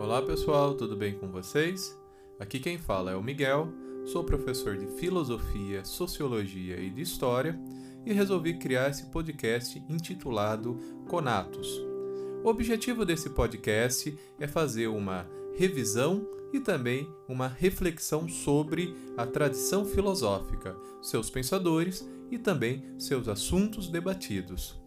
Olá 0.00 0.22
pessoal, 0.22 0.72
tudo 0.72 0.96
bem 0.96 1.12
com 1.12 1.28
vocês? 1.28 1.94
Aqui 2.38 2.58
quem 2.58 2.78
fala 2.78 3.10
é 3.10 3.14
o 3.14 3.22
Miguel, 3.22 3.68
sou 4.06 4.24
professor 4.24 4.74
de 4.74 4.86
Filosofia, 4.98 5.84
Sociologia 5.84 6.80
e 6.80 6.88
de 6.88 7.02
História 7.02 7.60
e 8.06 8.10
resolvi 8.14 8.54
criar 8.54 8.88
esse 8.88 9.10
podcast 9.10 9.84
intitulado 9.90 10.78
Conatos. 11.06 11.68
O 12.42 12.48
objetivo 12.48 13.04
desse 13.04 13.28
podcast 13.28 14.18
é 14.38 14.48
fazer 14.48 14.86
uma 14.86 15.28
revisão 15.54 16.26
e 16.50 16.60
também 16.60 17.06
uma 17.28 17.46
reflexão 17.46 18.26
sobre 18.26 18.96
a 19.18 19.26
tradição 19.26 19.84
filosófica, 19.84 20.74
seus 21.02 21.28
pensadores 21.28 22.08
e 22.30 22.38
também 22.38 22.82
seus 22.98 23.28
assuntos 23.28 23.86
debatidos. 23.86 24.80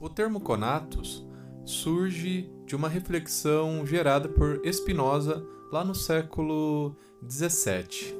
O 0.00 0.08
termo 0.08 0.40
conatos 0.40 1.24
surge 1.64 2.57
de 2.68 2.76
uma 2.76 2.88
reflexão 2.88 3.84
gerada 3.86 4.28
por 4.28 4.60
Spinoza 4.70 5.42
lá 5.72 5.82
no 5.82 5.94
século 5.94 6.94
XVII. 7.26 8.14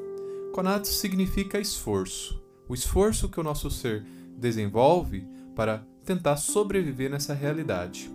Conatos 0.54 0.98
significa 0.98 1.60
esforço, 1.60 2.42
o 2.66 2.72
esforço 2.72 3.28
que 3.28 3.38
o 3.38 3.42
nosso 3.42 3.70
ser 3.70 4.06
desenvolve 4.38 5.28
para 5.54 5.86
tentar 6.02 6.38
sobreviver 6.38 7.10
nessa 7.10 7.34
realidade. 7.34 8.10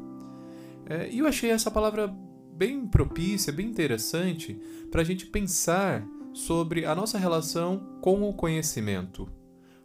É, 0.88 1.08
e 1.12 1.20
eu 1.20 1.28
achei 1.28 1.52
essa 1.52 1.70
palavra 1.70 2.08
bem 2.08 2.88
propícia, 2.88 3.54
bem 3.54 3.68
interessante 3.68 4.60
para 4.92 5.02
a 5.02 5.06
gente 5.06 5.28
pensar 5.28 6.04
sobre 6.34 6.84
a 6.84 6.96
nossa 6.96 7.20
relação 7.20 8.00
com 8.02 8.28
o 8.28 8.34
conhecimento. 8.34 9.30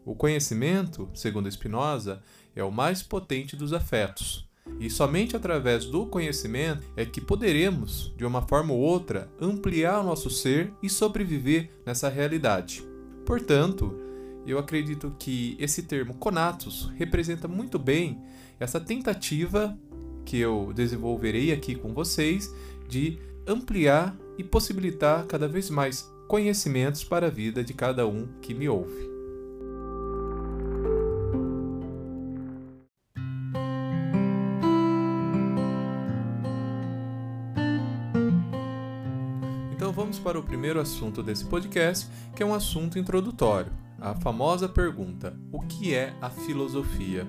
O 0.03 0.15
conhecimento, 0.15 1.11
segundo 1.13 1.51
Spinoza, 1.51 2.23
é 2.57 2.65
o 2.65 2.73
mais 2.73 3.03
potente 3.03 3.55
dos 3.55 3.75
afetos. 3.75 4.48
E 4.81 4.89
somente 4.89 5.37
através 5.37 5.85
do 5.85 6.07
conhecimento 6.07 6.83
é 6.97 7.05
que 7.05 7.21
poderemos, 7.21 8.13
de 8.17 8.25
uma 8.25 8.43
forma 8.43 8.73
ou 8.73 8.79
outra, 8.79 9.31
ampliar 9.41 10.01
o 10.01 10.05
nosso 10.05 10.31
ser 10.31 10.73
e 10.83 10.89
sobreviver 10.89 11.71
nessa 11.85 12.09
realidade. 12.09 12.85
Portanto, 13.27 13.95
eu 14.47 14.59
acredito 14.59 15.15
que 15.19 15.57
esse 15.59 15.83
termo 15.83 16.15
conatos 16.15 16.91
representa 16.97 17.47
muito 17.47 17.79
bem 17.79 18.19
essa 18.59 18.81
tentativa 18.81 19.77
que 20.25 20.39
eu 20.39 20.73
desenvolverei 20.75 21.53
aqui 21.53 21.75
com 21.75 21.93
vocês 21.93 22.55
de 22.89 23.19
ampliar 23.47 24.17
e 24.37 24.45
possibilitar 24.45 25.27
cada 25.27 25.49
vez 25.49 25.71
mais 25.71 26.11
conhecimentos 26.29 27.03
para 27.03 27.27
a 27.27 27.31
vida 27.31 27.65
de 27.65 27.75
cada 27.75 28.07
um 28.07 28.29
que 28.41 28.55
me 28.55 28.69
ouve. 28.69 29.18
Vamos 39.99 40.21
para 40.21 40.39
o 40.39 40.45
primeiro 40.45 40.81
assunto 40.81 41.25
desse 41.25 41.45
podcast, 41.45 42.09
que 42.37 42.41
é 42.41 42.47
um 42.47 42.55
assunto 42.55 43.01
introdutório, 43.01 43.73
a 44.01 44.15
famosa 44.15 44.69
pergunta: 44.69 45.37
o 45.51 45.61
que 45.63 45.93
é 45.93 46.15
a 46.23 46.31
filosofia? 46.31 47.27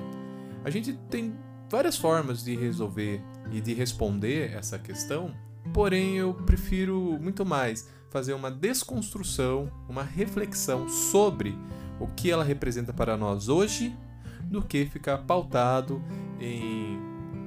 A 0.63 0.69
gente 0.69 0.93
tem 1.09 1.33
várias 1.67 1.97
formas 1.97 2.43
de 2.43 2.55
resolver 2.55 3.23
e 3.51 3.59
de 3.59 3.73
responder 3.73 4.53
essa 4.53 4.77
questão, 4.77 5.33
porém 5.73 6.17
eu 6.17 6.31
prefiro 6.31 7.17
muito 7.19 7.43
mais 7.43 7.89
fazer 8.11 8.35
uma 8.35 8.51
desconstrução, 8.51 9.71
uma 9.89 10.03
reflexão 10.03 10.87
sobre 10.87 11.57
o 11.99 12.05
que 12.05 12.29
ela 12.29 12.43
representa 12.43 12.93
para 12.93 13.17
nós 13.17 13.49
hoje, 13.49 13.97
do 14.43 14.61
que 14.61 14.85
ficar 14.85 15.17
pautado 15.17 15.99
em 16.39 16.99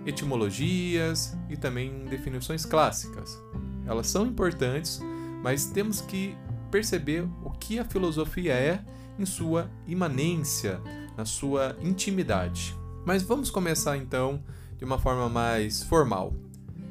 etimologias 0.05 1.39
e 1.49 1.57
também 1.57 1.93
em 2.03 2.07
definições 2.07 2.67
clássicas. 2.67 3.41
Elas 3.87 4.09
são 4.09 4.27
importantes, 4.27 5.01
mas 5.43 5.67
temos 5.67 6.01
que 6.01 6.37
perceber 6.71 7.29
o 7.45 7.51
que 7.51 7.79
a 7.79 7.85
filosofia 7.85 8.55
é 8.55 8.85
em 9.19 9.27
sua 9.27 9.71
imanência, 9.87 10.81
na 11.17 11.25
sua 11.25 11.77
intimidade. 11.83 12.75
Mas 13.05 13.23
vamos 13.23 13.51
começar 13.51 13.97
então 13.97 14.43
de 14.79 14.85
uma 14.85 14.99
forma 14.99 15.29
mais 15.29 15.83
formal. 15.83 16.33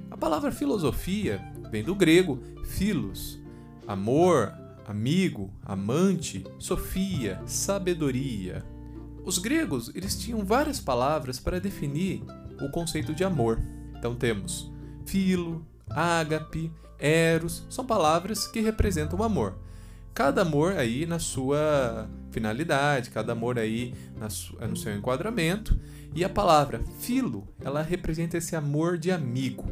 A 0.09 0.17
palavra 0.17 0.51
filosofia 0.51 1.41
vem 1.71 1.83
do 1.83 1.95
grego 1.95 2.39
philos, 2.65 3.39
amor, 3.87 4.53
amigo, 4.85 5.51
amante, 5.65 6.43
sofia, 6.59 7.41
sabedoria. 7.45 8.63
Os 9.23 9.37
gregos, 9.37 9.91
eles 9.95 10.17
tinham 10.19 10.43
várias 10.43 10.79
palavras 10.79 11.39
para 11.39 11.59
definir 11.59 12.23
o 12.61 12.69
conceito 12.71 13.13
de 13.13 13.23
amor. 13.23 13.61
Então 13.97 14.15
temos 14.15 14.71
filo, 15.05 15.65
ágape, 15.95 16.71
eros, 16.99 17.65
são 17.69 17.85
palavras 17.85 18.47
que 18.47 18.59
representam 18.59 19.19
o 19.19 19.23
amor. 19.23 19.57
Cada 20.13 20.41
amor 20.41 20.73
aí 20.73 21.05
na 21.05 21.19
sua 21.19 22.09
finalidade, 22.31 23.09
cada 23.09 23.31
amor 23.31 23.57
aí 23.57 23.93
no 24.69 24.75
seu 24.75 24.95
enquadramento. 24.95 25.79
E 26.13 26.23
a 26.23 26.29
palavra 26.29 26.81
filo, 26.99 27.47
ela 27.61 27.81
representa 27.81 28.37
esse 28.37 28.55
amor 28.55 28.97
de 28.97 29.11
amigo, 29.11 29.65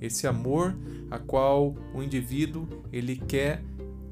esse 0.00 0.26
amor 0.26 0.76
a 1.10 1.18
qual 1.18 1.76
o 1.94 2.02
indivíduo 2.02 2.68
ele 2.92 3.16
quer 3.16 3.62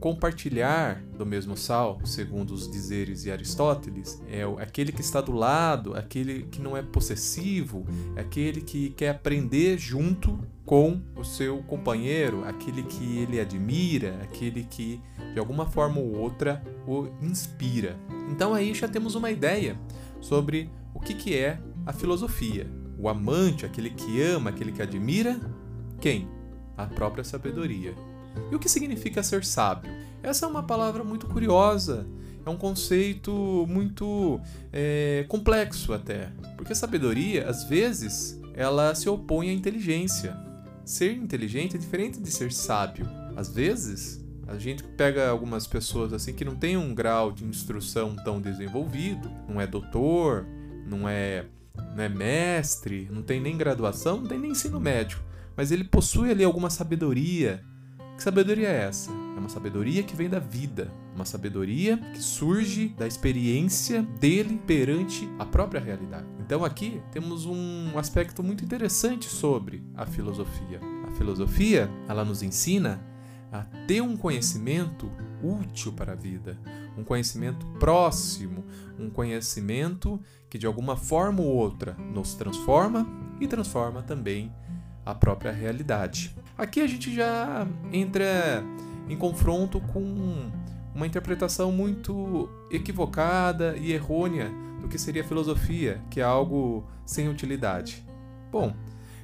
compartilhar 0.04 1.02
do 1.16 1.24
mesmo 1.24 1.56
sal, 1.56 1.98
segundo 2.04 2.52
os 2.52 2.70
dizeres 2.70 3.22
de 3.22 3.30
Aristóteles, 3.30 4.22
é 4.28 4.42
aquele 4.62 4.92
que 4.92 5.00
está 5.00 5.18
do 5.18 5.32
lado, 5.32 5.96
aquele 5.96 6.42
que 6.42 6.60
não 6.60 6.76
é 6.76 6.82
possessivo, 6.82 7.86
aquele 8.14 8.60
que 8.60 8.90
quer 8.90 9.08
aprender 9.08 9.78
junto 9.78 10.38
com 10.66 11.00
o 11.16 11.24
seu 11.24 11.62
companheiro, 11.62 12.44
aquele 12.44 12.82
que 12.82 13.16
ele 13.16 13.40
admira, 13.40 14.18
aquele 14.22 14.64
que 14.64 15.00
de 15.32 15.38
alguma 15.38 15.64
forma 15.64 15.98
ou 15.98 16.14
outra 16.14 16.62
o 16.86 17.08
inspira. 17.22 17.96
Então 18.30 18.52
aí 18.52 18.74
já 18.74 18.86
temos 18.86 19.14
uma 19.14 19.30
ideia 19.30 19.80
sobre 20.20 20.70
o 20.92 21.00
que, 21.00 21.14
que 21.14 21.34
é 21.34 21.58
a 21.86 21.94
filosofia. 21.94 22.70
O 22.98 23.08
amante, 23.08 23.64
aquele 23.64 23.88
que 23.88 24.20
ama, 24.20 24.50
aquele 24.50 24.70
que 24.70 24.82
admira, 24.82 25.40
quem? 25.98 26.28
A 26.76 26.84
própria 26.84 27.24
sabedoria. 27.24 27.94
E 28.50 28.54
o 28.54 28.58
que 28.58 28.68
significa 28.68 29.22
ser 29.22 29.44
sábio? 29.44 29.90
Essa 30.22 30.46
é 30.46 30.48
uma 30.48 30.62
palavra 30.62 31.04
muito 31.04 31.26
curiosa, 31.26 32.06
é 32.44 32.50
um 32.50 32.56
conceito 32.56 33.66
muito 33.68 34.40
é, 34.72 35.24
complexo 35.28 35.92
até, 35.92 36.30
porque 36.56 36.74
sabedoria, 36.74 37.48
às 37.48 37.64
vezes, 37.64 38.40
ela 38.54 38.94
se 38.94 39.08
opõe 39.08 39.50
à 39.50 39.52
inteligência. 39.52 40.36
Ser 40.84 41.12
inteligente 41.12 41.76
é 41.76 41.78
diferente 41.78 42.20
de 42.20 42.30
ser 42.30 42.52
sábio. 42.52 43.06
Às 43.36 43.48
vezes, 43.48 44.24
a 44.46 44.58
gente 44.58 44.82
pega 44.82 45.28
algumas 45.28 45.66
pessoas 45.66 46.12
assim 46.12 46.32
que 46.32 46.44
não 46.44 46.54
tem 46.54 46.76
um 46.76 46.94
grau 46.94 47.32
de 47.32 47.44
instrução 47.44 48.14
tão 48.14 48.40
desenvolvido, 48.40 49.30
não 49.48 49.60
é 49.60 49.66
doutor, 49.66 50.46
não 50.86 51.08
é, 51.08 51.46
não 51.96 52.04
é 52.04 52.08
mestre, 52.08 53.08
não 53.10 53.22
tem 53.22 53.40
nem 53.40 53.56
graduação, 53.56 54.18
não 54.20 54.26
tem 54.26 54.38
nem 54.38 54.50
ensino 54.50 54.78
médio, 54.78 55.18
mas 55.56 55.72
ele 55.72 55.84
possui 55.84 56.30
ali 56.30 56.44
alguma 56.44 56.68
sabedoria, 56.68 57.64
que 58.16 58.22
sabedoria 58.22 58.68
é 58.68 58.84
essa? 58.84 59.10
É 59.10 59.38
uma 59.38 59.48
sabedoria 59.48 60.02
que 60.02 60.14
vem 60.14 60.28
da 60.28 60.38
vida, 60.38 60.92
uma 61.14 61.24
sabedoria 61.24 61.96
que 62.12 62.22
surge 62.22 62.88
da 62.88 63.06
experiência 63.06 64.02
dele 64.02 64.60
perante 64.66 65.28
a 65.38 65.44
própria 65.44 65.80
realidade. 65.80 66.26
Então 66.40 66.64
aqui 66.64 67.02
temos 67.10 67.44
um 67.46 67.98
aspecto 67.98 68.42
muito 68.42 68.64
interessante 68.64 69.28
sobre 69.28 69.82
a 69.96 70.06
filosofia. 70.06 70.80
A 71.06 71.10
filosofia, 71.16 71.90
ela 72.08 72.24
nos 72.24 72.42
ensina 72.42 73.00
a 73.52 73.62
ter 73.86 74.00
um 74.00 74.16
conhecimento 74.16 75.10
útil 75.42 75.92
para 75.92 76.12
a 76.12 76.16
vida, 76.16 76.58
um 76.96 77.04
conhecimento 77.04 77.66
próximo, 77.78 78.64
um 78.98 79.10
conhecimento 79.10 80.20
que 80.48 80.58
de 80.58 80.66
alguma 80.66 80.96
forma 80.96 81.40
ou 81.40 81.48
outra 81.48 81.94
nos 81.94 82.34
transforma 82.34 83.06
e 83.40 83.46
transforma 83.46 84.02
também 84.02 84.52
a 85.04 85.14
própria 85.14 85.52
realidade. 85.52 86.34
Aqui 86.56 86.80
a 86.80 86.86
gente 86.86 87.12
já 87.12 87.66
entra 87.92 88.62
em 89.08 89.16
confronto 89.16 89.80
com 89.80 90.50
uma 90.94 91.06
interpretação 91.06 91.72
muito 91.72 92.48
equivocada 92.70 93.76
e 93.76 93.92
errônea 93.92 94.52
do 94.80 94.86
que 94.86 94.96
seria 94.96 95.24
filosofia, 95.24 96.00
que 96.10 96.20
é 96.20 96.22
algo 96.22 96.86
sem 97.04 97.28
utilidade. 97.28 98.06
Bom, 98.52 98.72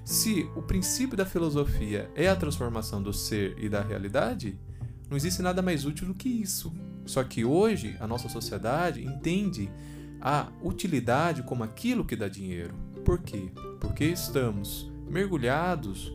se 0.04 0.50
o 0.56 0.62
princípio 0.62 1.16
da 1.16 1.24
filosofia 1.24 2.10
é 2.16 2.28
a 2.28 2.34
transformação 2.34 3.00
do 3.00 3.12
ser 3.12 3.54
e 3.58 3.68
da 3.68 3.80
realidade, 3.80 4.58
não 5.08 5.16
existe 5.16 5.40
nada 5.40 5.62
mais 5.62 5.84
útil 5.84 6.08
do 6.08 6.14
que 6.14 6.28
isso. 6.28 6.72
Só 7.06 7.22
que 7.22 7.44
hoje 7.44 7.96
a 8.00 8.08
nossa 8.08 8.28
sociedade 8.28 9.04
entende 9.04 9.70
a 10.20 10.48
utilidade 10.62 11.44
como 11.44 11.62
aquilo 11.62 12.04
que 12.04 12.16
dá 12.16 12.28
dinheiro. 12.28 12.74
Por 13.04 13.20
quê? 13.20 13.52
Porque 13.78 14.04
estamos 14.04 14.90
mergulhados 15.08 16.12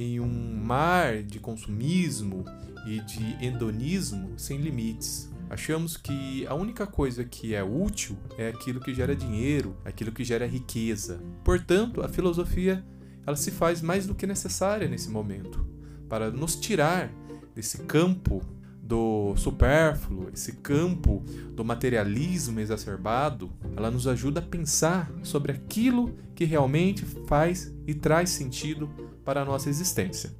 em 0.00 0.20
um 0.20 0.56
mar 0.56 1.22
de 1.22 1.38
consumismo 1.38 2.44
e 2.86 3.00
de 3.00 3.44
hedonismo 3.44 4.38
sem 4.38 4.58
limites. 4.58 5.30
Achamos 5.48 5.96
que 5.96 6.46
a 6.46 6.54
única 6.54 6.86
coisa 6.86 7.24
que 7.24 7.54
é 7.54 7.62
útil 7.62 8.16
é 8.38 8.48
aquilo 8.48 8.80
que 8.80 8.94
gera 8.94 9.14
dinheiro, 9.14 9.76
aquilo 9.84 10.12
que 10.12 10.24
gera 10.24 10.46
riqueza. 10.46 11.20
Portanto, 11.44 12.02
a 12.02 12.08
filosofia 12.08 12.84
ela 13.26 13.36
se 13.36 13.50
faz 13.50 13.82
mais 13.82 14.06
do 14.06 14.14
que 14.14 14.26
necessária 14.26 14.88
nesse 14.88 15.10
momento. 15.10 15.68
para 16.08 16.28
nos 16.28 16.56
tirar 16.56 17.08
desse 17.54 17.78
campo 17.84 18.42
do 18.90 19.36
supérfluo, 19.36 20.30
esse 20.34 20.54
campo 20.54 21.22
do 21.52 21.64
materialismo 21.64 22.58
exacerbado, 22.58 23.48
ela 23.76 23.88
nos 23.88 24.08
ajuda 24.08 24.40
a 24.40 24.42
pensar 24.42 25.08
sobre 25.22 25.52
aquilo 25.52 26.16
que 26.34 26.44
realmente 26.44 27.06
faz 27.28 27.72
e 27.86 27.94
traz 27.94 28.30
sentido 28.30 28.90
para 29.24 29.42
a 29.42 29.44
nossa 29.44 29.70
existência. 29.70 30.34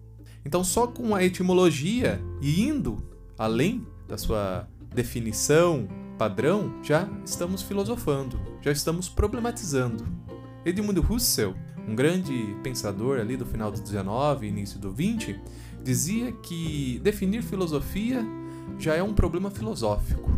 Então, 0.44 0.64
só 0.64 0.88
com 0.88 1.14
a 1.14 1.22
etimologia 1.22 2.20
e 2.42 2.60
indo 2.60 3.00
além 3.38 3.86
da 4.08 4.18
sua 4.18 4.68
definição 4.92 5.86
padrão, 6.18 6.74
já 6.82 7.08
estamos 7.24 7.62
filosofando, 7.62 8.40
já 8.60 8.72
estamos 8.72 9.08
problematizando. 9.08 10.04
Edmund 10.64 10.98
Husserl, 10.98 11.54
um 11.86 11.94
grande 11.94 12.56
pensador 12.64 13.20
ali 13.20 13.36
do 13.36 13.46
final 13.46 13.70
do 13.70 13.80
19 13.80 14.44
e 14.44 14.48
início 14.48 14.80
do 14.80 14.90
20, 14.90 15.40
dizia 15.84 16.32
que 16.32 17.00
definir 17.02 17.42
filosofia 17.42 18.22
já 18.78 18.94
é 18.94 19.02
um 19.02 19.14
problema 19.14 19.50
filosófico. 19.50 20.30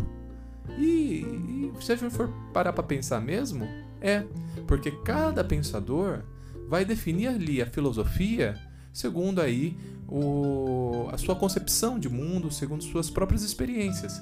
E, 0.77 1.23
e 1.23 1.71
se 1.81 1.91
a 1.91 1.95
gente 1.95 2.13
for 2.13 2.29
parar 2.53 2.73
para 2.73 2.83
pensar 2.83 3.21
mesmo, 3.21 3.67
é, 4.01 4.23
porque 4.67 4.91
cada 4.91 5.43
pensador 5.43 6.23
vai 6.67 6.83
definir 6.83 7.27
ali 7.27 7.61
a 7.61 7.65
filosofia 7.65 8.59
segundo 8.93 9.41
aí 9.41 9.75
o, 10.07 11.07
a 11.11 11.17
sua 11.17 11.35
concepção 11.35 11.99
de 11.99 12.07
mundo, 12.07 12.51
segundo 12.51 12.83
suas 12.83 13.09
próprias 13.09 13.41
experiências. 13.41 14.21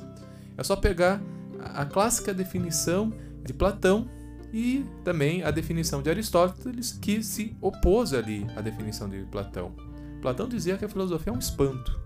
É 0.57 0.63
só 0.63 0.75
pegar 0.75 1.21
a, 1.59 1.81
a 1.81 1.85
clássica 1.85 2.33
definição 2.33 3.13
de 3.43 3.53
Platão 3.53 4.09
e 4.53 4.85
também 5.03 5.43
a 5.43 5.51
definição 5.51 6.01
de 6.01 6.09
Aristóteles, 6.09 6.93
que 6.93 7.21
se 7.21 7.55
opôs 7.61 8.13
ali 8.13 8.47
à 8.55 8.61
definição 8.61 9.09
de 9.09 9.23
Platão. 9.25 9.73
Platão 10.21 10.47
dizia 10.47 10.77
que 10.77 10.85
a 10.85 10.89
filosofia 10.89 11.31
é 11.31 11.35
um 11.35 11.39
espanto. 11.39 11.99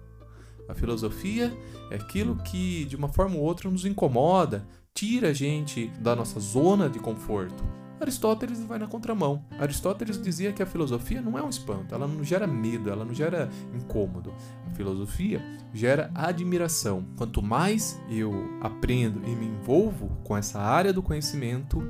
A 0.68 0.74
filosofia 0.74 1.56
é 1.92 1.96
aquilo 1.96 2.36
que, 2.38 2.86
de 2.86 2.96
uma 2.96 3.10
forma 3.10 3.36
ou 3.36 3.42
outra, 3.42 3.70
nos 3.70 3.86
incomoda, 3.86 4.68
tira 4.94 5.30
a 5.30 5.34
gente 5.34 5.88
da 6.00 6.16
nossa 6.16 6.40
zona 6.40 6.90
de 6.90 7.00
conforto. 7.00 7.64
Aristóteles 8.00 8.60
vai 8.62 8.78
na 8.78 8.88
contramão. 8.88 9.46
Aristóteles 9.58 10.22
dizia 10.22 10.52
que 10.52 10.62
a 10.62 10.66
filosofia 10.66 11.22
não 11.22 11.38
é 11.38 11.44
um 11.44 11.50
espanto, 11.50 11.96
ela 11.96 12.08
não 12.08 12.24
gera 12.24 12.46
medo, 12.46 12.90
ela 12.90 13.06
não 13.06 13.14
gera 13.14 13.50
incômodo. 13.74 14.34
A 14.68 14.70
filosofia 14.72 15.42
gera 15.74 16.12
admiração. 16.14 17.06
Quanto 17.16 17.42
mais 17.42 18.00
eu 18.10 18.34
aprendo 18.62 19.22
e 19.26 19.36
me 19.36 19.46
envolvo 19.46 20.10
com 20.24 20.36
essa 20.36 20.60
área 20.60 20.92
do 20.92 21.02
conhecimento, 21.02 21.82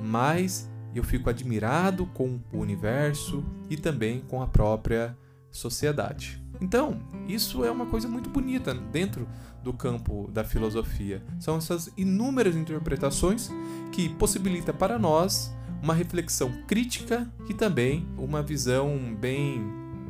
mais 0.00 0.68
eu 0.94 1.04
fico 1.04 1.28
admirado 1.28 2.06
com 2.06 2.40
o 2.52 2.58
universo 2.58 3.44
e 3.68 3.76
também 3.76 4.20
com 4.20 4.42
a 4.42 4.46
própria 4.46 5.16
sociedade. 5.50 6.42
Então, 6.60 7.00
isso 7.26 7.64
é 7.64 7.70
uma 7.70 7.86
coisa 7.86 8.06
muito 8.08 8.28
bonita 8.28 8.74
dentro 8.74 9.26
do 9.62 9.72
campo 9.72 10.28
da 10.32 10.44
filosofia. 10.44 11.22
São 11.38 11.56
essas 11.56 11.90
inúmeras 11.96 12.54
interpretações 12.54 13.50
que 13.92 14.08
possibilita 14.10 14.72
para 14.72 14.98
nós 14.98 15.54
uma 15.82 15.94
reflexão 15.94 16.52
crítica 16.66 17.30
e 17.48 17.54
também 17.54 18.06
uma 18.18 18.42
visão 18.42 19.14
bem 19.18 19.60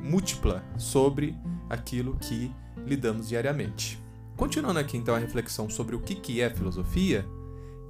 múltipla 0.02 0.64
sobre 0.76 1.36
aquilo 1.68 2.16
que 2.16 2.52
lidamos 2.86 3.28
diariamente. 3.28 4.02
Continuando 4.36 4.78
aqui 4.80 4.96
então 4.96 5.14
a 5.14 5.18
reflexão 5.18 5.68
sobre 5.68 5.94
o 5.94 6.00
que 6.00 6.40
é 6.40 6.50
filosofia, 6.50 7.26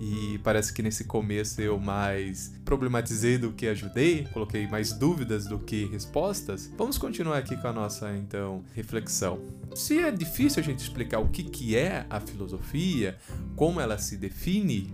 e 0.00 0.38
parece 0.38 0.72
que 0.72 0.82
nesse 0.82 1.04
começo 1.04 1.60
eu 1.60 1.78
mais 1.78 2.50
problematizei 2.64 3.36
do 3.36 3.52
que 3.52 3.66
ajudei, 3.66 4.26
coloquei 4.32 4.66
mais 4.66 4.94
dúvidas 4.94 5.46
do 5.46 5.58
que 5.58 5.84
respostas. 5.84 6.72
Vamos 6.78 6.96
continuar 6.96 7.36
aqui 7.36 7.54
com 7.54 7.68
a 7.68 7.72
nossa 7.72 8.10
então 8.16 8.64
reflexão. 8.74 9.38
Se 9.74 9.98
é 9.98 10.10
difícil 10.10 10.62
a 10.62 10.64
gente 10.64 10.78
explicar 10.78 11.18
o 11.18 11.28
que, 11.28 11.44
que 11.44 11.76
é 11.76 12.06
a 12.08 12.18
filosofia, 12.18 13.18
como 13.54 13.78
ela 13.78 13.98
se 13.98 14.16
define, 14.16 14.90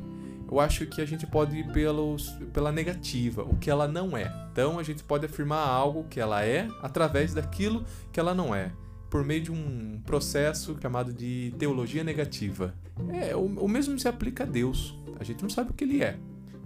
eu 0.51 0.59
acho 0.59 0.85
que 0.87 1.01
a 1.01 1.07
gente 1.07 1.25
pode 1.25 1.57
ir 1.57 1.73
pelos, 1.73 2.31
pela 2.53 2.73
negativa, 2.73 3.45
o 3.45 3.57
que 3.57 3.71
ela 3.71 3.87
não 3.87 4.17
é. 4.17 4.33
Então 4.51 4.77
a 4.77 4.83
gente 4.83 5.05
pode 5.05 5.25
afirmar 5.25 5.69
algo 5.69 6.05
que 6.11 6.19
ela 6.19 6.45
é 6.45 6.69
através 6.83 7.33
daquilo 7.33 7.85
que 8.11 8.19
ela 8.19 8.35
não 8.35 8.53
é 8.53 8.73
por 9.11 9.25
meio 9.25 9.43
de 9.43 9.53
um 9.53 10.01
processo 10.05 10.77
chamado 10.81 11.13
de 11.13 11.55
teologia 11.59 12.03
negativa. 12.03 12.75
É, 13.11 13.35
o, 13.37 13.45
o 13.45 13.69
mesmo 13.69 13.99
se 13.99 14.09
aplica 14.09 14.45
a 14.45 14.47
Deus. 14.47 14.99
A 15.19 15.25
gente 15.25 15.43
não 15.43 15.51
sabe 15.51 15.71
o 15.71 15.75
que 15.75 15.85
ele 15.85 16.03
é, 16.03 16.19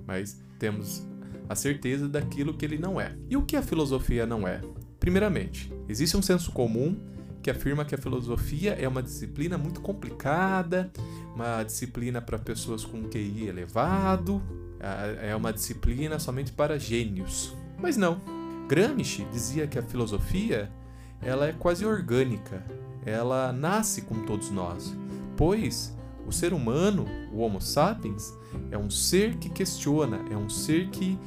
mas 0.06 0.40
temos 0.58 1.06
a 1.48 1.54
certeza 1.54 2.08
daquilo 2.08 2.54
que 2.54 2.64
ele 2.64 2.78
não 2.78 3.00
é. 3.00 3.16
E 3.28 3.36
o 3.36 3.42
que 3.42 3.56
a 3.56 3.62
filosofia 3.62 4.26
não 4.26 4.46
é? 4.46 4.60
Primeiramente, 4.98 5.72
existe 5.88 6.16
um 6.16 6.22
senso 6.22 6.52
comum 6.52 6.96
que 7.42 7.50
afirma 7.50 7.84
que 7.84 7.94
a 7.94 7.98
filosofia 7.98 8.72
é 8.72 8.86
uma 8.86 9.02
disciplina 9.02 9.56
muito 9.56 9.80
complicada, 9.80 10.92
uma 11.34 11.62
disciplina 11.62 12.20
para 12.20 12.38
pessoas 12.38 12.84
com 12.84 13.08
QI 13.08 13.48
elevado, 13.48 14.42
é 15.22 15.34
uma 15.34 15.52
disciplina 15.52 16.18
somente 16.18 16.52
para 16.52 16.78
gênios. 16.78 17.54
Mas 17.78 17.96
não. 17.96 18.20
Gramsci 18.68 19.26
dizia 19.32 19.66
que 19.66 19.78
a 19.78 19.82
filosofia 19.82 20.70
ela 21.22 21.46
é 21.46 21.52
quase 21.52 21.84
orgânica, 21.84 22.64
ela 23.04 23.52
nasce 23.52 24.02
com 24.02 24.24
todos 24.26 24.50
nós, 24.50 24.94
pois 25.36 25.96
o 26.26 26.32
ser 26.32 26.52
humano, 26.52 27.06
o 27.32 27.38
Homo 27.38 27.60
sapiens, 27.60 28.32
é 28.70 28.78
um 28.78 28.90
ser 28.90 29.36
que 29.36 29.48
questiona, 29.48 30.20
é 30.30 30.36
um 30.36 30.48
ser 30.48 30.88
que 30.90 31.18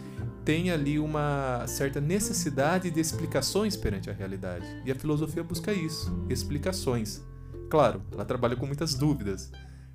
tem 0.45 0.71
ali 0.71 0.99
uma 0.99 1.65
certa 1.67 2.01
necessidade 2.01 2.91
de 2.91 2.99
explicações 2.99 3.75
perante 3.75 4.09
a 4.09 4.13
realidade. 4.13 4.65
E 4.85 4.91
a 4.91 4.95
filosofia 4.95 5.43
busca 5.43 5.71
isso, 5.71 6.25
explicações. 6.29 7.21
Claro, 7.69 8.01
ela 8.11 8.25
trabalha 8.25 8.55
com 8.55 8.65
muitas 8.65 8.93
dúvidas, 8.93 9.51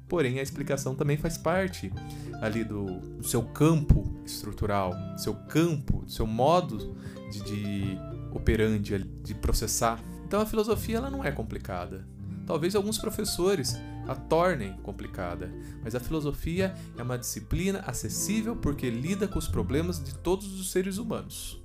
porém 0.09 0.39
a 0.39 0.43
explicação 0.43 0.95
também 0.95 1.17
faz 1.17 1.37
parte 1.37 1.93
ali 2.41 2.65
do, 2.65 2.87
do 3.01 3.27
seu 3.27 3.43
campo 3.43 4.11
estrutural, 4.25 4.95
seu 5.17 5.35
campo, 5.35 6.03
seu 6.07 6.27
modo 6.27 6.97
de, 7.31 7.41
de 7.43 7.99
operandi 8.33 8.99
de 9.23 9.35
processar. 9.35 10.01
Então 10.25 10.41
a 10.41 10.47
filosofia 10.47 10.99
ela 10.99 11.11
não 11.11 11.25
é 11.25 11.33
complicada. 11.33 12.07
Talvez 12.47 12.75
alguns 12.75 12.99
professores 12.99 13.77
a 14.07 14.15
tornem 14.15 14.73
complicada, 14.79 15.53
mas 15.85 15.95
a 15.95 16.01
filosofia 16.01 16.75
é 16.97 17.03
uma 17.03 17.19
disciplina 17.19 17.81
acessível 17.87 18.57
porque 18.57 18.89
lida 18.89 19.29
com 19.29 19.39
os 19.39 19.47
problemas 19.47 20.03
de 20.03 20.15
todos 20.15 20.59
os 20.59 20.71
seres 20.71 20.97
humanos. 20.97 21.63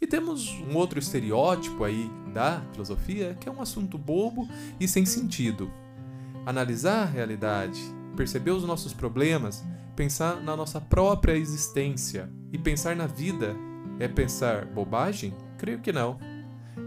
E 0.00 0.06
temos 0.06 0.50
um 0.50 0.76
outro 0.76 0.98
estereótipo 0.98 1.82
aí 1.82 2.10
da 2.32 2.62
filosofia 2.72 3.36
que 3.40 3.48
é 3.48 3.52
um 3.52 3.60
assunto 3.60 3.98
bobo 3.98 4.48
e 4.78 4.86
sem 4.86 5.04
sentido. 5.04 5.70
Analisar 6.46 7.02
a 7.02 7.06
realidade, 7.06 7.80
perceber 8.14 8.52
os 8.52 8.64
nossos 8.64 8.92
problemas, 8.92 9.64
pensar 9.96 10.40
na 10.42 10.56
nossa 10.56 10.80
própria 10.80 11.36
existência 11.36 12.30
e 12.52 12.58
pensar 12.58 12.94
na 12.94 13.06
vida 13.06 13.56
é 13.98 14.06
pensar 14.06 14.66
bobagem? 14.66 15.34
Creio 15.64 15.80
que 15.80 15.94
não. 15.94 16.18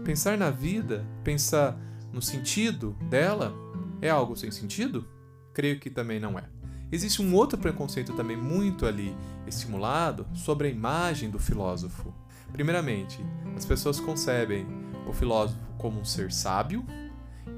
Pensar 0.04 0.38
na 0.38 0.50
vida, 0.50 1.04
pensar 1.24 1.76
no 2.12 2.22
sentido 2.22 2.96
dela, 3.10 3.52
é 4.00 4.08
algo 4.08 4.36
sem 4.36 4.52
sentido? 4.52 5.04
Creio 5.52 5.80
que 5.80 5.90
também 5.90 6.20
não 6.20 6.38
é. 6.38 6.44
Existe 6.92 7.20
um 7.20 7.34
outro 7.34 7.58
preconceito 7.58 8.12
também 8.12 8.36
muito 8.36 8.86
ali 8.86 9.16
estimulado 9.48 10.28
sobre 10.32 10.68
a 10.68 10.70
imagem 10.70 11.28
do 11.28 11.40
filósofo. 11.40 12.14
Primeiramente, 12.52 13.18
as 13.56 13.66
pessoas 13.66 13.98
concebem 13.98 14.64
o 15.08 15.12
filósofo 15.12 15.58
como 15.76 15.98
um 15.98 16.04
ser 16.04 16.30
sábio, 16.30 16.86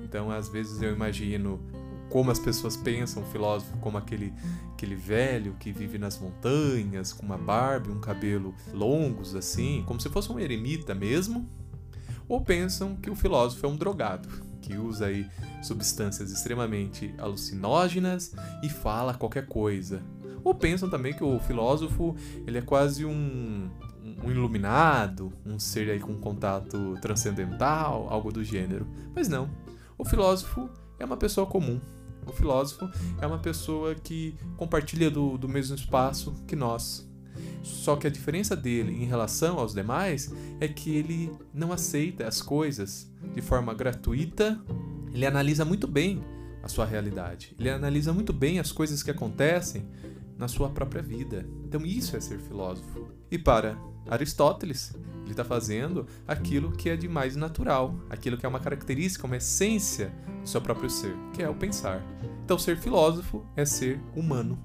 então 0.03 0.31
às 0.31 0.49
vezes 0.49 0.81
eu 0.81 0.91
imagino 0.91 1.61
como 2.11 2.31
as 2.31 2.39
pessoas 2.39 2.77
pensam 2.77 3.23
o 3.23 3.27
filósofo 3.27 3.77
como 3.79 3.97
aquele, 3.97 4.35
aquele 4.73 4.97
velho 4.97 5.55
que 5.59 5.73
vive 5.73 5.97
nas 5.97 6.19
montanhas, 6.19 7.13
com 7.13 7.25
uma 7.25 7.39
barba 7.39 7.89
e 7.89 7.93
um 7.93 8.01
cabelo 8.01 8.55
longos 8.73 9.35
assim, 9.35 9.85
como 9.87 10.01
se 10.01 10.11
fosse 10.11 10.31
um 10.31 10.39
eremita 10.39 10.95
mesmo, 10.95 11.49
ou 12.29 12.41
pensam 12.41 12.97
que 12.97 13.11
o 13.11 13.17
filósofo 13.17 13.65
é 13.65 13.69
um 13.69 13.77
drogado, 13.77 14.29
que 14.61 14.77
usa 14.77 15.07
aí 15.07 15.27
substâncias 15.63 16.31
extremamente 16.31 17.15
alucinógenas 17.19 18.35
e 18.63 18.69
fala 18.69 19.15
qualquer 19.15 19.47
coisa. 19.47 20.03
Ou 20.43 20.55
pensam 20.55 20.89
também 20.89 21.13
que 21.13 21.25
o 21.25 21.39
filósofo 21.41 22.17
ele 22.47 22.59
é 22.59 22.63
quase 22.63 23.05
um, 23.05 23.69
um 24.23 24.31
iluminado, 24.31 25.33
um 25.45 25.59
ser 25.59 25.91
aí 25.91 26.01
com 26.01 26.15
contato 26.17 26.97
transcendental, 27.01 28.09
algo 28.09 28.33
do 28.33 28.43
gênero. 28.43 28.87
Mas 29.15 29.29
não. 29.29 29.51
O 29.99 30.05
filósofo 30.05 30.71
é 30.99 31.05
uma 31.05 31.17
pessoa 31.17 31.47
comum, 31.47 31.81
o 32.27 32.33
filósofo 32.33 32.89
é 33.21 33.27
uma 33.27 33.39
pessoa 33.39 33.95
que 33.95 34.35
compartilha 34.57 35.11
do, 35.11 35.37
do 35.37 35.49
mesmo 35.49 35.75
espaço 35.75 36.35
que 36.47 36.55
nós. 36.55 37.09
Só 37.63 37.97
que 37.97 38.07
a 38.07 38.11
diferença 38.11 38.57
dele 38.57 38.93
em 38.93 39.05
relação 39.05 39.59
aos 39.59 39.75
demais 39.75 40.33
é 40.61 40.69
que 40.69 40.95
ele 40.95 41.31
não 41.53 41.73
aceita 41.73 42.27
as 42.27 42.41
coisas 42.41 43.11
de 43.35 43.41
forma 43.41 43.73
gratuita, 43.75 44.61
ele 45.13 45.27
analisa 45.27 45.65
muito 45.65 45.87
bem 45.87 46.23
a 46.63 46.69
sua 46.69 46.85
realidade, 46.85 47.55
ele 47.59 47.71
analisa 47.71 48.13
muito 48.13 48.33
bem 48.33 48.59
as 48.59 48.71
coisas 48.73 49.03
que 49.03 49.11
acontecem 49.11 49.87
na 50.37 50.49
sua 50.49 50.71
própria 50.71 51.03
vida. 51.03 51.47
Então, 51.65 51.85
isso 51.85 52.17
é 52.17 52.21
ser 52.21 52.39
filósofo. 52.39 53.09
E 53.31 53.39
para 53.39 53.79
Aristóteles, 54.11 54.93
Ele 55.23 55.31
está 55.31 55.45
fazendo 55.45 56.07
aquilo 56.27 56.73
que 56.73 56.91
é 56.91 56.97
de 56.97 57.09
mais 57.09 57.37
natural, 57.37 57.95
aquilo 58.11 58.37
que 58.37 58.45
é 58.45 58.49
uma 58.49 58.61
característica, 58.61 59.27
uma 59.27 59.37
essência 59.37 60.13
do 60.43 60.49
seu 60.49 60.61
próprio 60.61 60.91
ser, 60.91 61.15
que 61.33 61.43
é 61.43 61.49
o 61.49 61.55
pensar. 61.55 62.03
Então, 62.45 62.59
ser 62.59 62.77
filósofo 62.77 63.47
é 63.57 63.65
ser 63.65 64.01
humano, 64.15 64.59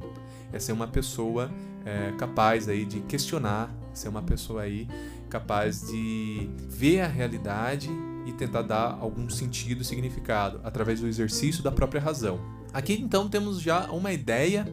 é 0.51 0.59
ser 0.59 0.71
uma 0.71 0.87
pessoa 0.87 1.51
é, 1.85 2.11
capaz 2.17 2.67
aí 2.67 2.83
de 2.83 3.01
questionar, 3.01 3.73
ser 3.93 4.09
uma 4.09 4.23
pessoa 4.23 4.63
aí 4.63 4.87
capaz 5.29 5.87
de 5.87 6.49
ver 6.67 7.01
a 7.01 7.07
realidade 7.07 7.89
e 8.25 8.33
tentar 8.33 8.63
dar 8.63 8.97
algum 8.99 9.29
sentido 9.29 9.81
e 9.81 9.85
significado 9.85 10.59
através 10.63 10.99
do 10.99 11.07
exercício 11.07 11.63
da 11.63 11.71
própria 11.71 12.01
razão. 12.01 12.39
Aqui 12.73 12.93
então 12.93 13.29
temos 13.29 13.61
já 13.61 13.89
uma 13.91 14.11
ideia 14.11 14.67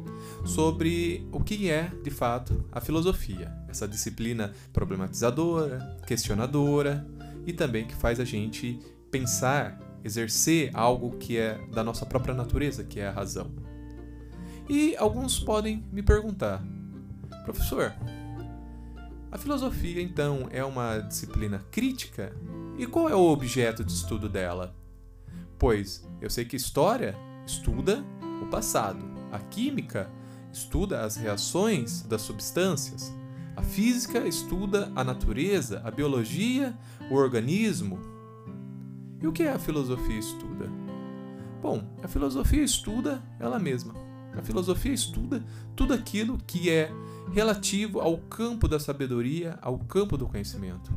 sobre 0.45 1.27
o 1.31 1.41
que 1.41 1.71
é 1.71 1.93
de 2.03 2.11
fato 2.11 2.65
a 2.73 2.81
filosofia, 2.81 3.53
essa 3.69 3.87
disciplina 3.87 4.53
problematizadora, 4.73 5.97
questionadora 6.07 7.07
e 7.47 7.53
também 7.53 7.87
que 7.87 7.95
faz 7.95 8.19
a 8.19 8.25
gente 8.25 8.81
pensar, 9.11 9.79
exercer 10.03 10.71
algo 10.75 11.17
que 11.19 11.39
é 11.39 11.61
da 11.73 11.85
nossa 11.85 12.05
própria 12.05 12.35
natureza, 12.35 12.83
que 12.83 12.99
é 12.99 13.07
a 13.07 13.13
razão. 13.13 13.53
E 14.69 14.97
alguns 14.97 15.39
podem 15.39 15.85
me 15.93 16.03
perguntar, 16.03 16.61
professor, 17.45 17.95
a 19.31 19.39
filosofia 19.39 20.03
então 20.03 20.49
é 20.51 20.65
uma 20.65 20.99
disciplina 20.99 21.65
crítica? 21.71 22.35
E 22.83 22.87
qual 22.89 23.09
é 23.09 23.15
o 23.15 23.31
objeto 23.31 23.85
de 23.85 23.93
estudo 23.93 24.29
dela? 24.29 24.75
Pois 25.57 26.05
eu 26.21 26.29
sei 26.29 26.45
que 26.45 26.57
história 26.57 27.17
estuda 27.47 28.05
o 28.43 28.47
passado, 28.47 29.05
a 29.31 29.39
química 29.39 30.11
estuda 30.53 31.05
as 31.05 31.15
reações 31.15 32.03
das 32.03 32.23
substâncias, 32.23 33.15
a 33.55 33.63
física 33.63 34.27
estuda 34.27 34.91
a 34.97 35.05
natureza, 35.05 35.81
a 35.85 35.93
biologia, 35.93 36.77
o 37.09 37.15
organismo. 37.15 38.01
E 39.21 39.29
o 39.29 39.33
que 39.33 39.45
a 39.45 39.61
filosofia 39.61 40.19
estuda? 40.19 40.69
Bom, 41.63 41.85
a 42.03 42.09
filosofia 42.09 42.65
estuda 42.65 43.23
ela 43.39 43.61
mesma. 43.61 43.95
A 44.37 44.43
filosofia 44.43 44.93
estuda 44.93 45.45
tudo 45.77 45.95
aquilo 45.95 46.37
que 46.49 46.69
é 46.69 46.91
relativo 47.33 48.01
ao 48.01 48.19
campo 48.19 48.67
da 48.67 48.81
sabedoria, 48.81 49.57
ao 49.63 49.79
campo 49.79 50.17
do 50.17 50.27
conhecimento. 50.27 50.93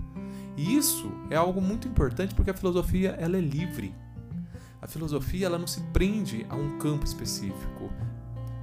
E 0.58 0.76
isso 0.76 1.12
é 1.30 1.36
algo 1.36 1.62
muito 1.62 1.88
importante 1.88 2.34
porque 2.34 2.52
a 2.52 2.56
filosofia 2.56 3.12
ela 3.20 3.38
é 3.38 3.42
livre. 3.42 3.94
A 4.82 4.88
filosofia 4.88 5.48
ela 5.48 5.58
não 5.58 5.68
se 5.68 5.82
prende 5.92 6.46
a 6.50 6.56
um 6.56 6.78
campo 6.78 7.06
específico. 7.06 7.92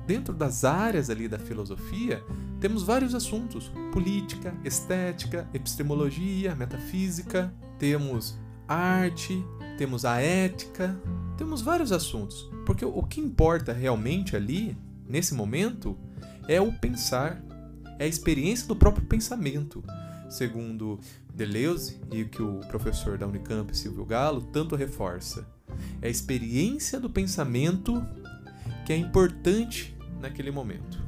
Dentro 0.07 0.35
das 0.35 0.65
áreas 0.65 1.11
ali 1.11 1.29
da 1.29 1.39
filosofia, 1.39 2.23
temos 2.61 2.83
vários 2.83 3.15
assuntos: 3.15 3.71
política, 3.93 4.55
estética, 4.65 5.49
epistemologia, 5.53 6.55
metafísica, 6.55 7.53
temos 7.79 8.39
arte, 8.67 9.45
temos 9.77 10.05
a 10.05 10.21
ética, 10.21 10.99
temos 11.37 11.61
vários 11.61 11.93
assuntos. 11.93 12.51
Porque 12.65 12.85
o 12.85 13.03
que 13.03 13.21
importa 13.21 13.73
realmente 13.73 14.35
ali, 14.35 14.77
nesse 15.07 15.35
momento, 15.35 15.99
é 16.49 16.61
o 16.61 16.73
pensar, 16.73 17.43
é 17.99 18.05
a 18.05 18.09
experiência 18.09 18.67
do 18.67 18.77
próprio 18.77 19.07
pensamento 19.07 19.85
segundo 20.33 20.99
Deleuze 21.35 22.01
e 22.11 22.25
que 22.25 22.43
o 22.43 22.61
professor 22.69 23.17
da 23.17 23.27
Unicamp, 23.27 23.77
Silvio 23.77 24.05
Galo, 24.05 24.43
tanto 24.53 24.77
reforça. 24.77 25.47
É 26.01 26.09
a 26.09 26.11
experiência 26.11 27.01
do 27.01 27.09
pensamento 27.09 28.07
que 28.85 28.93
é 28.93 28.97
importante 28.97 29.97
naquele 30.21 30.51
momento. 30.51 31.03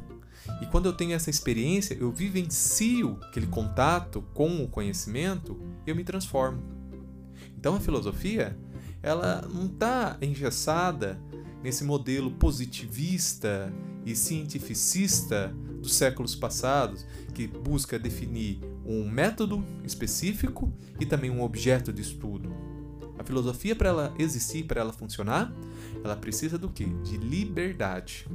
E 0.61 0.66
quando 0.66 0.87
eu 0.87 0.93
tenho 0.93 1.12
essa 1.12 1.31
experiência, 1.31 1.95
eu 1.95 2.11
vivencio 2.11 3.19
aquele 3.23 3.47
contato 3.47 4.23
com 4.33 4.62
o 4.62 4.69
conhecimento, 4.69 5.59
eu 5.87 5.95
me 5.95 6.04
transformo. 6.04 6.62
Então 7.59 7.75
a 7.75 7.81
filosofia, 7.81 8.57
ela 9.02 9.43
não 9.52 9.66
está 9.66 10.16
engessada 10.23 11.21
nesse 11.62 11.85
modelo 11.85 12.31
positivista 12.31 13.73
e 14.04 14.14
cientificista 14.14 15.54
dos 15.81 15.95
séculos 15.95 16.35
passados, 16.35 17.07
que 17.35 17.47
busca 17.47 17.99
definir 17.99 18.61
um 18.85 19.09
método 19.09 19.64
específico 19.85 20.73
e 21.00 21.07
também 21.07 21.31
um 21.31 21.43
objeto 21.43 21.93
de 21.93 22.03
estudo. 22.03 22.53
A 23.19 23.25
filosofia, 23.25 23.75
para 23.75 23.88
ela 23.88 24.14
existir, 24.19 24.64
para 24.64 24.81
ela 24.81 24.93
funcionar, 24.93 25.53
ela 26.03 26.17
precisa 26.17 26.59
do 26.59 26.69
que? 26.69 26.85
De 26.85 27.17
liberdade. 27.17 28.26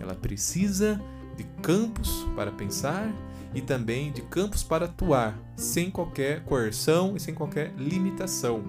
Ela 0.00 0.14
precisa 0.14 1.00
de 1.36 1.44
campos 1.62 2.26
para 2.34 2.50
pensar 2.50 3.10
e 3.54 3.60
também 3.60 4.12
de 4.12 4.22
campos 4.22 4.62
para 4.62 4.86
atuar, 4.86 5.38
sem 5.56 5.90
qualquer 5.90 6.44
coerção 6.44 7.16
e 7.16 7.20
sem 7.20 7.34
qualquer 7.34 7.74
limitação, 7.76 8.62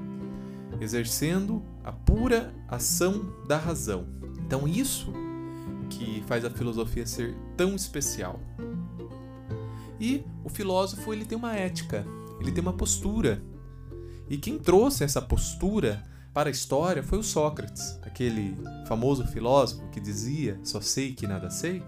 exercendo 0.79 1.63
a 1.83 1.91
pura 1.91 2.53
ação 2.67 3.33
da 3.47 3.57
razão. 3.57 4.05
Então, 4.45 4.67
isso 4.67 5.11
que 5.89 6.23
faz 6.27 6.43
a 6.43 6.49
filosofia 6.49 7.05
ser 7.05 7.35
tão 7.55 7.75
especial. 7.75 8.39
E 10.03 10.25
o 10.43 10.49
filósofo 10.49 11.13
ele 11.13 11.23
tem 11.23 11.37
uma 11.37 11.55
ética, 11.55 12.05
ele 12.37 12.51
tem 12.51 12.61
uma 12.61 12.73
postura. 12.73 13.41
E 14.29 14.35
quem 14.37 14.59
trouxe 14.59 15.01
essa 15.01 15.21
postura 15.21 16.03
para 16.33 16.49
a 16.49 16.51
história 16.51 17.01
foi 17.01 17.19
o 17.19 17.23
Sócrates, 17.23 17.97
aquele 18.01 18.57
famoso 18.85 19.25
filósofo 19.25 19.87
que 19.91 20.01
dizia: 20.01 20.59
"Só 20.61 20.81
sei 20.81 21.13
que 21.13 21.25
nada 21.25 21.49
sei". 21.49 21.81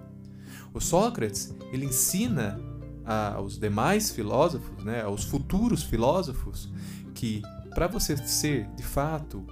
O 0.74 0.80
Sócrates, 0.80 1.54
ele 1.74 1.88
ensina 1.88 2.58
aos 3.36 3.60
demais 3.60 4.12
filósofos, 4.12 4.82
né, 4.86 5.02
aos 5.02 5.26
futuros 5.26 5.84
filósofos, 5.84 6.72
que 7.14 7.42
para 7.72 7.88
você 7.88 8.16
ser 8.16 8.66
de 8.78 8.84
fato 8.84 9.46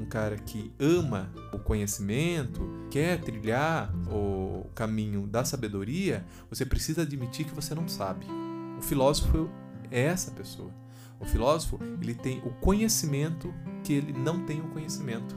um 0.00 0.06
cara 0.06 0.36
que 0.36 0.72
ama 0.78 1.30
o 1.52 1.58
conhecimento, 1.58 2.60
quer 2.90 3.20
trilhar 3.20 3.94
o 4.10 4.66
caminho 4.74 5.26
da 5.26 5.44
sabedoria, 5.44 6.24
você 6.48 6.64
precisa 6.64 7.02
admitir 7.02 7.46
que 7.46 7.54
você 7.54 7.74
não 7.74 7.86
sabe. 7.86 8.26
O 8.78 8.82
filósofo 8.82 9.50
é 9.90 10.02
essa 10.02 10.30
pessoa. 10.30 10.70
O 11.18 11.24
filósofo, 11.24 11.78
ele 12.00 12.14
tem 12.14 12.38
o 12.38 12.50
conhecimento 12.50 13.52
que 13.84 13.92
ele 13.92 14.12
não 14.12 14.44
tem 14.46 14.60
o 14.60 14.68
conhecimento. 14.68 15.36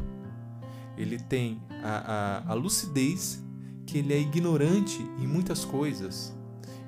Ele 0.97 1.19
tem 1.19 1.61
a, 1.83 2.43
a, 2.47 2.51
a 2.51 2.53
lucidez 2.53 3.43
que 3.85 3.97
ele 3.97 4.13
é 4.13 4.19
ignorante 4.19 5.01
em 5.19 5.27
muitas 5.27 5.65
coisas. 5.65 6.33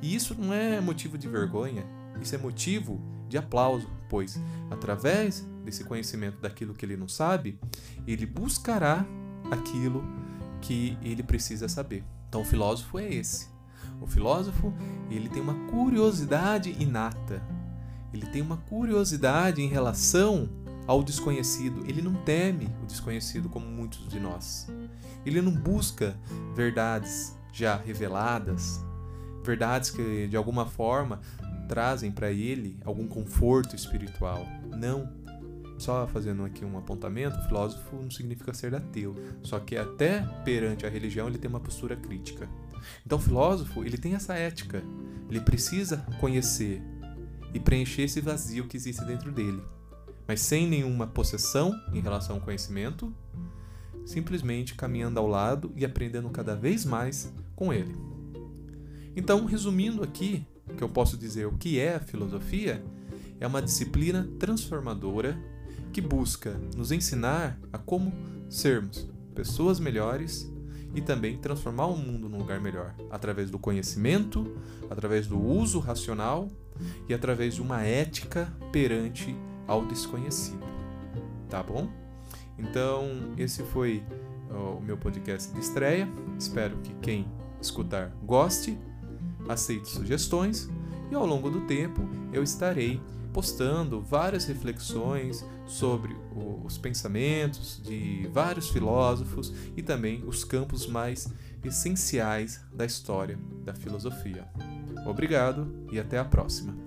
E 0.01 0.15
isso 0.15 0.35
não 0.39 0.53
é 0.53 0.79
motivo 0.79 1.17
de 1.17 1.27
vergonha, 1.27 1.85
isso 2.21 2.33
é 2.35 2.37
motivo 2.37 3.01
de 3.35 3.37
aplauso, 3.37 3.89
pois 4.09 4.39
através 4.71 5.45
desse 5.65 5.83
conhecimento 5.83 6.39
daquilo 6.39 6.73
que 6.73 6.85
ele 6.85 6.95
não 6.95 7.07
sabe, 7.07 7.59
ele 8.07 8.25
buscará 8.25 9.05
aquilo 9.51 10.03
que 10.61 10.97
ele 11.01 11.21
precisa 11.21 11.67
saber. 11.67 12.03
Então 12.29 12.41
o 12.41 12.45
filósofo 12.45 12.97
é 12.97 13.13
esse. 13.13 13.47
O 14.01 14.07
filósofo, 14.07 14.73
ele 15.09 15.29
tem 15.29 15.41
uma 15.41 15.53
curiosidade 15.69 16.75
inata. 16.79 17.43
Ele 18.13 18.25
tem 18.27 18.41
uma 18.41 18.57
curiosidade 18.57 19.61
em 19.61 19.67
relação 19.67 20.49
ao 20.87 21.03
desconhecido. 21.03 21.83
Ele 21.85 22.01
não 22.01 22.13
teme 22.13 22.69
o 22.81 22.85
desconhecido 22.85 23.49
como 23.49 23.65
muitos 23.65 24.07
de 24.07 24.19
nós. 24.19 24.67
Ele 25.25 25.41
não 25.41 25.51
busca 25.51 26.17
verdades 26.55 27.37
já 27.51 27.75
reveladas, 27.75 28.83
verdades 29.43 29.89
que 29.89 30.27
de 30.27 30.37
alguma 30.37 30.65
forma 30.65 31.19
trazem 31.67 32.11
para 32.11 32.31
ele 32.31 32.77
algum 32.85 33.07
conforto 33.07 33.75
espiritual. 33.75 34.45
Não. 34.77 35.09
Só 35.77 36.07
fazendo 36.07 36.45
aqui 36.45 36.63
um 36.63 36.77
apontamento, 36.77 37.41
filósofo 37.47 37.97
não 37.97 38.09
significa 38.09 38.53
ser 38.53 38.73
ateu, 38.73 39.13
só 39.43 39.59
que 39.59 39.75
até 39.75 40.21
perante 40.45 40.85
a 40.85 40.89
religião 40.89 41.27
ele 41.27 41.37
tem 41.37 41.49
uma 41.49 41.59
postura 41.59 41.97
crítica. 41.97 42.47
Então, 43.05 43.17
o 43.17 43.21
filósofo, 43.21 43.83
ele 43.83 43.97
tem 43.97 44.15
essa 44.15 44.35
ética. 44.35 44.83
Ele 45.29 45.41
precisa 45.41 46.05
conhecer 46.19 46.81
e 47.53 47.59
preencher 47.59 48.03
esse 48.03 48.21
vazio 48.21 48.67
que 48.67 48.77
existe 48.77 49.03
dentro 49.05 49.31
dele, 49.31 49.61
mas 50.27 50.41
sem 50.41 50.67
nenhuma 50.67 51.07
possessão 51.07 51.73
em 51.93 51.99
relação 51.99 52.35
ao 52.35 52.41
conhecimento, 52.41 53.13
simplesmente 54.05 54.75
caminhando 54.75 55.19
ao 55.19 55.27
lado 55.27 55.71
e 55.75 55.85
aprendendo 55.85 56.29
cada 56.29 56.55
vez 56.55 56.85
mais 56.85 57.33
com 57.55 57.73
ele. 57.73 57.95
Então, 59.15 59.45
resumindo 59.45 60.03
aqui, 60.03 60.45
que 60.77 60.83
eu 60.83 60.89
posso 60.89 61.17
dizer 61.17 61.45
o 61.45 61.57
que 61.57 61.79
é 61.79 61.95
a 61.95 61.99
filosofia, 61.99 62.83
é 63.39 63.47
uma 63.47 63.61
disciplina 63.61 64.27
transformadora 64.39 65.37
que 65.91 66.01
busca 66.01 66.59
nos 66.75 66.91
ensinar 66.91 67.59
a 67.71 67.77
como 67.77 68.13
sermos 68.49 69.09
pessoas 69.33 69.79
melhores 69.79 70.51
e 70.93 71.01
também 71.01 71.37
transformar 71.37 71.87
o 71.87 71.97
mundo 71.97 72.29
num 72.29 72.37
lugar 72.37 72.59
melhor, 72.61 72.95
através 73.09 73.51
do 73.51 73.59
conhecimento, 73.59 74.55
através 74.89 75.27
do 75.27 75.39
uso 75.39 75.79
racional 75.79 76.49
e 77.07 77.13
através 77.13 77.55
de 77.55 77.61
uma 77.61 77.81
ética 77.81 78.51
perante 78.71 79.35
ao 79.67 79.85
desconhecido. 79.85 80.65
Tá 81.49 81.61
bom? 81.61 81.89
Então, 82.57 83.33
esse 83.37 83.61
foi 83.63 84.03
o 84.49 84.79
meu 84.79 84.97
podcast 84.97 85.53
de 85.53 85.59
estreia. 85.59 86.07
Espero 86.39 86.77
que 86.77 86.93
quem 86.95 87.27
escutar 87.61 88.11
goste 88.23 88.77
aceite 89.47 89.89
sugestões 89.89 90.69
E 91.11 91.15
ao 91.15 91.25
longo 91.25 91.49
do 91.49 91.61
tempo 91.61 92.01
eu 92.33 92.43
estarei 92.43 93.01
postando 93.33 93.99
várias 93.99 94.45
reflexões 94.45 95.45
sobre 95.65 96.15
os 96.63 96.77
pensamentos 96.77 97.81
de 97.83 98.29
vários 98.31 98.69
filósofos 98.69 99.53
e 99.75 99.83
também 99.83 100.23
os 100.25 100.45
campos 100.45 100.87
mais 100.87 101.27
essenciais 101.61 102.61
da 102.71 102.85
história 102.85 103.37
da 103.65 103.73
filosofia. 103.73 104.47
Obrigado 105.05 105.85
e 105.91 105.99
até 105.99 106.17
a 106.17 106.23
próxima. 106.23 106.84